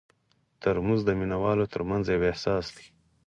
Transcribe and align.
ترموز 0.61 0.99
د 1.05 1.09
مینه 1.19 1.37
والو 1.43 1.65
ترمنځ 1.73 2.03
یو 2.13 2.27
احساس 2.31 2.65
دی. 2.75 2.85